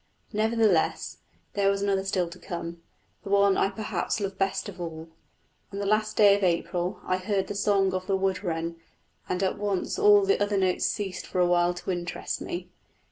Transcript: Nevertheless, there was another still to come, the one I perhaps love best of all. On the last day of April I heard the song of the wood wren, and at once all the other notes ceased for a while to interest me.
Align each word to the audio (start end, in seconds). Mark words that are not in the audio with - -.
Nevertheless, 0.33 1.19
there 1.53 1.69
was 1.69 1.83
another 1.83 2.03
still 2.03 2.27
to 2.29 2.39
come, 2.39 2.81
the 3.21 3.29
one 3.29 3.55
I 3.55 3.69
perhaps 3.69 4.19
love 4.19 4.35
best 4.35 4.67
of 4.67 4.81
all. 4.81 5.09
On 5.71 5.77
the 5.77 5.85
last 5.85 6.17
day 6.17 6.35
of 6.35 6.41
April 6.43 6.99
I 7.05 7.17
heard 7.17 7.45
the 7.45 7.53
song 7.53 7.93
of 7.93 8.07
the 8.07 8.17
wood 8.17 8.41
wren, 8.43 8.77
and 9.29 9.43
at 9.43 9.59
once 9.59 9.99
all 9.99 10.25
the 10.25 10.41
other 10.41 10.57
notes 10.57 10.87
ceased 10.87 11.27
for 11.27 11.39
a 11.39 11.45
while 11.45 11.75
to 11.75 11.91
interest 11.91 12.41
me. 12.41 12.69